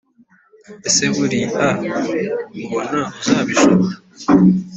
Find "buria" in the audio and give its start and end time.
1.15-1.59